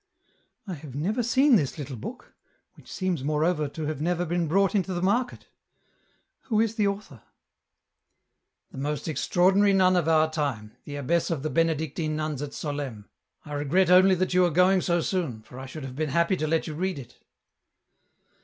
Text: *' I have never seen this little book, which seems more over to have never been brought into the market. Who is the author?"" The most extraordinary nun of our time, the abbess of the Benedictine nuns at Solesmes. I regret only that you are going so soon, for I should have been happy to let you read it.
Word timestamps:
*' 0.33 0.67
I 0.67 0.73
have 0.73 0.95
never 0.95 1.21
seen 1.21 1.57
this 1.57 1.77
little 1.77 1.95
book, 1.95 2.33
which 2.73 2.91
seems 2.91 3.23
more 3.23 3.43
over 3.45 3.67
to 3.67 3.85
have 3.85 4.01
never 4.01 4.25
been 4.25 4.47
brought 4.47 4.73
into 4.73 4.95
the 4.95 5.01
market. 5.03 5.45
Who 6.45 6.59
is 6.59 6.73
the 6.73 6.87
author?"" 6.87 7.21
The 8.71 8.79
most 8.79 9.07
extraordinary 9.07 9.73
nun 9.73 9.95
of 9.95 10.07
our 10.07 10.31
time, 10.31 10.71
the 10.85 10.95
abbess 10.95 11.29
of 11.29 11.43
the 11.43 11.51
Benedictine 11.51 12.15
nuns 12.15 12.41
at 12.41 12.55
Solesmes. 12.55 13.05
I 13.45 13.53
regret 13.53 13.91
only 13.91 14.15
that 14.15 14.33
you 14.33 14.43
are 14.43 14.49
going 14.49 14.81
so 14.81 15.01
soon, 15.01 15.43
for 15.43 15.59
I 15.59 15.67
should 15.67 15.83
have 15.83 15.95
been 15.95 16.09
happy 16.09 16.35
to 16.37 16.47
let 16.47 16.65
you 16.65 16.73
read 16.73 16.97
it. 16.97 17.19